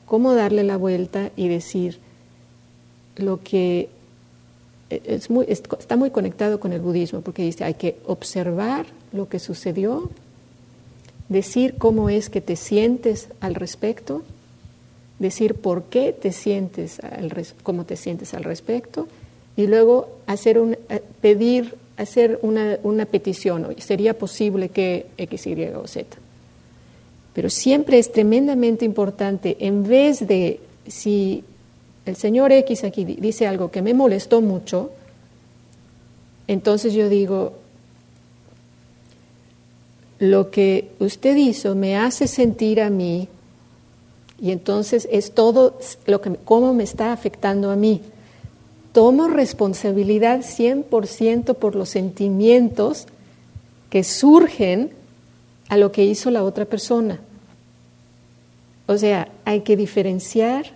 [0.06, 1.98] cómo darle la vuelta y decir
[3.16, 3.90] lo que
[5.30, 10.12] muy, está muy conectado con el budismo, porque dice hay que observar lo que sucedió,
[11.28, 14.22] decir cómo es que te sientes al respecto,
[15.18, 17.02] decir por qué te sientes
[17.64, 19.08] cómo te sientes al respecto
[19.56, 25.64] y luego hacer un, eh, pedir hacer una, una petición, sería posible que X, Y
[25.76, 26.18] o Z.
[27.34, 31.44] Pero siempre es tremendamente importante, en vez de si
[32.06, 34.92] el señor X aquí dice algo que me molestó mucho,
[36.48, 37.54] entonces yo digo,
[40.20, 43.28] lo que usted hizo me hace sentir a mí
[44.40, 48.02] y entonces es todo lo que cómo me está afectando a mí
[48.94, 53.08] tomo responsabilidad 100% por los sentimientos
[53.90, 54.92] que surgen
[55.68, 57.20] a lo que hizo la otra persona.
[58.86, 60.68] O sea, hay que diferenciar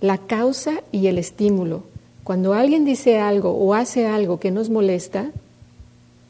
[0.00, 1.84] la causa y el estímulo.
[2.24, 5.30] Cuando alguien dice algo o hace algo que nos molesta,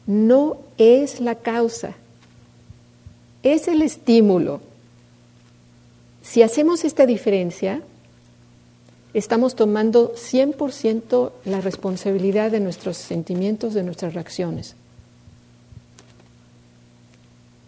[0.05, 1.93] no es la causa,
[3.43, 4.61] es el estímulo.
[6.21, 7.81] Si hacemos esta diferencia,
[9.13, 14.75] estamos tomando 100% la responsabilidad de nuestros sentimientos, de nuestras reacciones.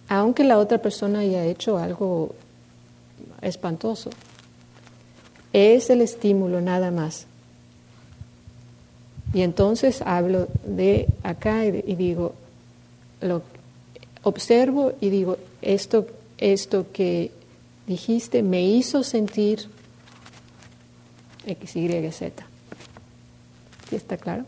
[0.08, 2.36] Aunque la otra persona haya hecho algo
[3.42, 4.10] espantoso.
[5.54, 7.26] Es el estímulo nada más.
[9.34, 12.34] Y entonces hablo de acá y, digo,
[13.22, 13.42] lo
[14.24, 17.32] observo y digo, esto, esto que
[17.88, 19.70] dijiste me hizo sentir
[21.46, 22.46] X, Y, Z.
[23.89, 24.46] ¿Sí está claro?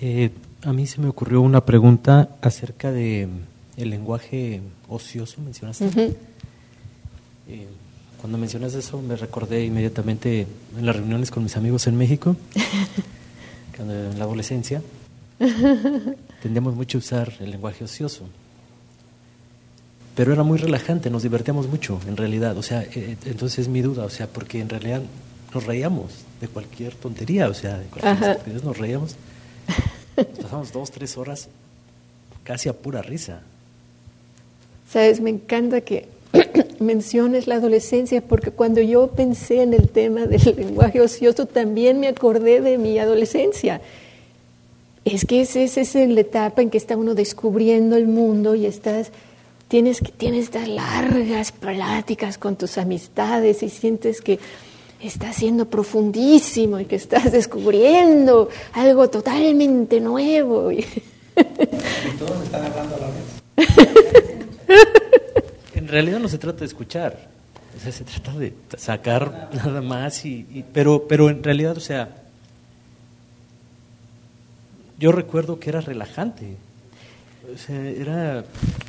[0.00, 0.30] Eh,
[0.62, 3.28] a mí se me ocurrió una pregunta acerca de
[3.76, 6.16] el lenguaje ocioso, mencionaste.
[7.48, 7.66] Eh,
[8.20, 10.46] cuando mencionas eso me recordé inmediatamente
[10.78, 12.36] en las reuniones con mis amigos en México,
[13.76, 14.82] cuando en la adolescencia,
[16.42, 18.26] tendíamos mucho a usar el lenguaje ocioso
[20.14, 22.56] pero era muy relajante, nos divertíamos mucho, en realidad.
[22.58, 25.02] O sea, eh, entonces es mi duda, o sea, porque en realidad
[25.54, 29.16] nos reíamos de cualquier tontería, o sea, de cualquier nos reíamos.
[30.42, 31.48] pasamos dos, tres horas
[32.44, 33.40] casi a pura risa.
[34.90, 36.08] Sabes, me encanta que
[36.80, 42.08] menciones la adolescencia, porque cuando yo pensé en el tema del lenguaje ocioso, también me
[42.08, 43.80] acordé de mi adolescencia.
[45.04, 49.10] Es que esa es la etapa en que está uno descubriendo el mundo y estás
[49.72, 54.38] tienes, tienes estas largas pláticas con tus amistades y sientes que
[55.00, 60.70] estás siendo profundísimo y que estás descubriendo algo totalmente nuevo.
[60.70, 60.84] Y,
[62.18, 63.78] todos están hablando a la vez.
[65.74, 67.30] en realidad no se trata de escuchar,
[67.74, 72.10] o sea, se trata de sacar nada más, y, pero, pero en realidad, o sea,
[74.98, 76.56] yo recuerdo que era relajante.
[77.54, 78.44] O sea, era,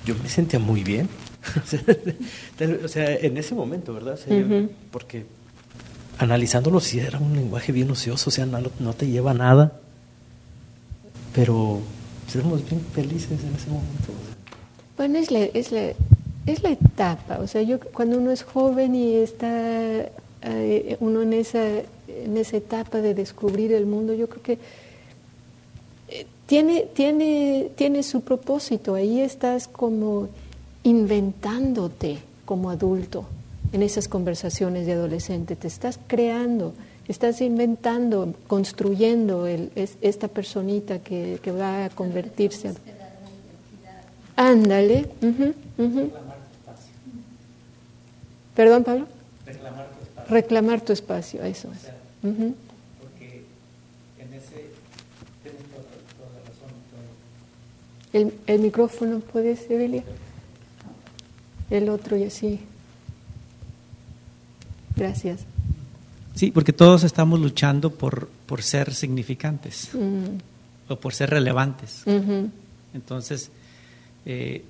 [0.06, 1.10] yo me sentía muy bien.
[2.84, 4.20] o sea, en ese momento, ¿verdad?
[4.92, 5.26] Porque
[6.18, 9.80] analizándolo, sí era un lenguaje bien ocioso, o sea, no, te lleva a nada.
[11.34, 11.80] Pero
[12.34, 14.14] éramos bien felices en ese momento.
[14.98, 15.94] Bueno, es la, es la,
[16.46, 17.40] es la etapa.
[17.40, 20.06] O sea, yo cuando uno es joven y está
[20.44, 21.64] eh, uno en esa,
[22.08, 24.60] en esa etapa de descubrir el mundo, yo creo que
[26.46, 30.30] tiene, tiene, tiene su propósito, ahí estás como
[30.84, 33.26] inventándote como adulto
[33.72, 36.74] en esas conversaciones de adolescente, te estás creando,
[37.08, 42.74] estás inventando, construyendo el, esta personita que, que, va a convertirse.
[44.36, 45.10] Ándale.
[48.56, 49.08] Perdón, Pablo.
[49.46, 50.30] Reclamar tu espacio.
[50.30, 52.73] Reclamar tu espacio, eso es.
[58.14, 60.04] El, el micrófono, ¿puedes, Evelia?
[61.70, 62.60] El otro y así.
[64.96, 65.42] Gracias.
[66.36, 70.38] Sí, porque todos estamos luchando por, por ser significantes Mm,
[70.90, 72.04] o por ser relevantes.
[72.94, 73.50] Entonces,
[74.26, 74.64] eh,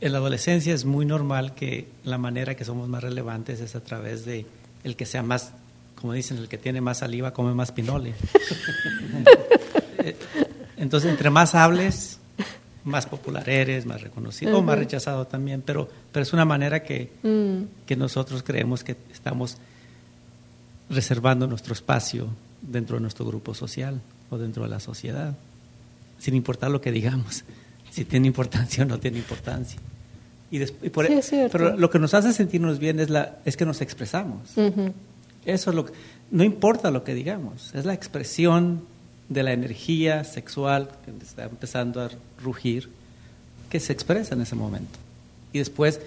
[0.00, 3.80] en la adolescencia es muy normal que la manera que somos más relevantes es a
[3.82, 4.44] través de
[4.84, 5.52] el que sea más,
[5.94, 8.14] como dicen, el que tiene más saliva come más pinole.
[10.06, 10.14] Eh,
[10.76, 12.18] Entonces, entre más hables,
[12.84, 17.10] más popular eres, más reconocido, o más rechazado también, pero, pero es una manera que,
[17.22, 19.56] Mm, que nosotros creemos que estamos
[20.90, 22.28] reservando nuestro espacio
[22.60, 25.34] dentro de nuestro grupo social o dentro de la sociedad,
[26.18, 27.44] sin importar lo que digamos,
[27.90, 29.80] si tiene importancia o no tiene importancia.
[30.50, 31.52] Y y por- Sí, es cierto.
[31.58, 34.50] pero lo que nos hace sentirnos bien es, la, es que nos expresamos.
[34.56, 34.92] ujú.
[35.46, 35.92] Eso es lo que,
[36.30, 38.82] no importa lo que digamos, es la expresión
[39.28, 42.10] de la energía sexual que está empezando a
[42.42, 42.90] rugir
[43.70, 44.98] que se expresa en ese momento.
[45.52, 46.00] Y después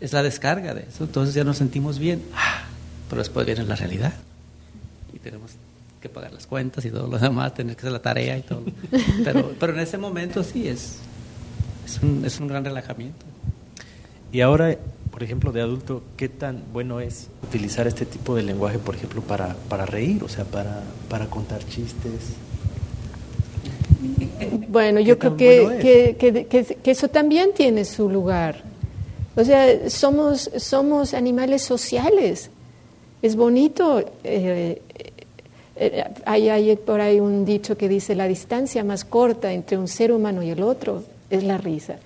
[0.00, 2.64] es la descarga de eso, entonces ya nos sentimos bien, Ah,
[3.08, 4.12] pero después viene la realidad
[5.12, 5.52] y tenemos
[6.00, 8.62] que pagar las cuentas y todo lo demás, tener que hacer la tarea y todo.
[9.24, 10.98] Pero, pero en ese momento sí es,
[11.86, 13.24] es, un, es un gran relajamiento.
[14.30, 14.76] Y ahora,
[15.10, 19.22] por ejemplo, de adulto, ¿qué tan bueno es utilizar este tipo de lenguaje, por ejemplo,
[19.22, 22.34] para, para reír, o sea, para, para contar chistes?
[24.68, 25.82] Bueno, yo ¿Qué creo que, bueno es?
[25.82, 28.62] que, que- que- que eso también tiene su lugar.
[29.36, 32.50] O sea, somos, somos animales sociales.
[33.22, 34.04] Es bonito.
[34.22, 34.80] eh,
[35.76, 39.88] eh, hay, hay por ahí un dicho que dice, la distancia más corta entre un
[39.88, 41.96] ser humano y el otro es la risa.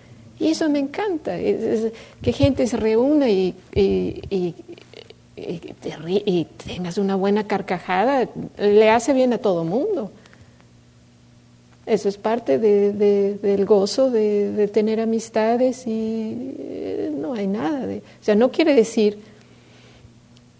[0.40, 4.54] Y eso me encanta, es- es que gente se reúna y, y- y-
[5.36, 8.28] y te rí- y tengas una buena carcajada,
[8.58, 10.10] le hace bien a todo mundo.
[11.88, 17.86] Eso es parte de- de- del gozo de, tener amistades y eh, no hay nada
[17.86, 17.98] de...
[17.98, 19.18] O sea, no quiere decir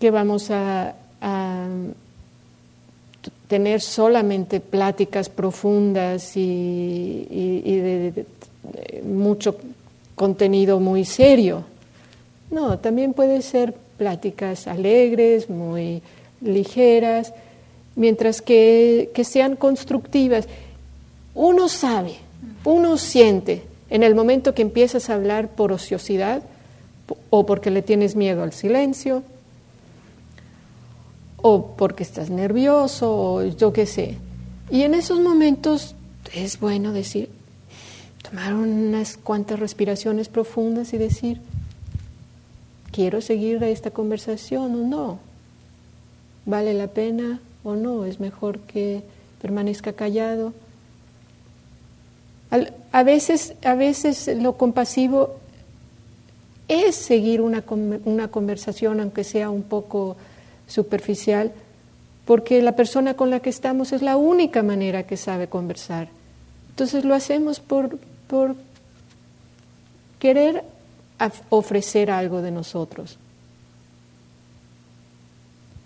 [0.01, 0.95] que vamos a,
[3.49, 8.25] tener solamente pláticas profundas y, de,
[9.05, 9.57] mucho
[10.15, 11.65] contenido muy serio.
[12.51, 16.01] No, también puede ser pláticas alegres, muy
[16.41, 17.35] ligeras,
[17.97, 20.47] mientras que sean constructivas.
[21.39, 22.17] Uno sabe,
[22.65, 26.43] uno siente en el momento que empiezas a hablar por ociosidad
[27.31, 29.23] o porque le tienes miedo al silencio
[31.37, 34.17] o porque estás nervioso o yo qué sé.
[34.69, 35.95] Y en esos momentos
[36.35, 37.31] es bueno decir,
[38.29, 41.41] tomar unas cuantas respiraciones profundas y decir,
[42.91, 45.19] ¿quiero seguir esta conversación o no?
[46.47, 48.07] ¿Vale la pena o no?
[48.07, 49.05] ¿Es mejor que
[49.41, 50.53] permanezca callado?
[52.93, 55.37] A veces, a veces lo compasivo
[56.69, 57.63] es seguir una,
[58.05, 60.17] una conversación, aunque sea un poco
[60.67, 61.53] superficial,
[62.25, 66.09] porque la persona con la que estamos es la única manera que sabe conversar.
[66.71, 68.55] Entonces lo hacemos por, por
[70.19, 70.65] querer
[71.51, 73.19] ofrecer algo de nosotros.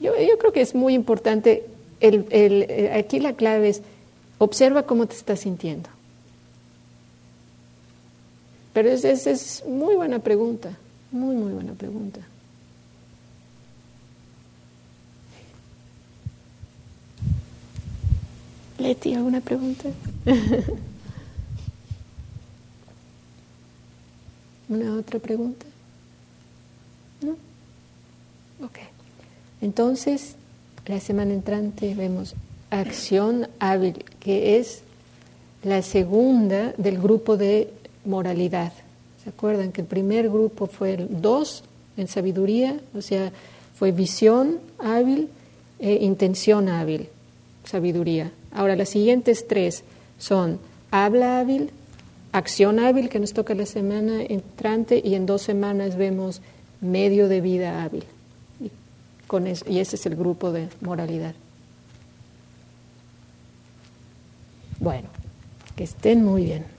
[0.01, 1.65] Yo, yo creo que es muy importante,
[2.01, 3.83] el- el- eh, aquí la clave es,
[4.39, 5.89] observa cómo te estás sintiendo.
[8.73, 10.77] Pero esa es, es muy buena pregunta,
[11.11, 12.20] muy, muy buena pregunta.
[18.79, 19.91] Leti, ¿alguna pregunta?
[24.68, 25.66] ¿Una otra pregunta?
[27.20, 27.37] ¿No?
[28.64, 28.79] Ok.
[29.61, 30.35] Entonces,
[30.87, 32.35] la semana entrante vemos
[32.70, 34.81] acción hábil, que es
[35.62, 37.73] la segunda del grupo de
[38.05, 38.72] moralidad.
[39.22, 41.64] ¿Se acuerdan que el primer grupo fue el dos
[41.96, 42.80] en sabiduría?
[42.94, 43.32] O sea,
[43.74, 45.28] fue visión hábil
[45.78, 47.09] e intención hábil,
[47.64, 48.32] sabiduría.
[48.53, 49.84] Ahora, las siguientes tres
[50.18, 50.59] son
[50.90, 51.70] habla hábil,
[52.32, 56.40] acción hábil, que nos toca la semana entrante, y en dos semanas vemos
[56.80, 58.05] medio de vida hábil.
[58.61, 58.70] Y,
[59.72, 61.34] y ese es el grupo de moralidad.
[64.78, 65.09] Bueno,
[65.76, 66.72] que estén muy bien.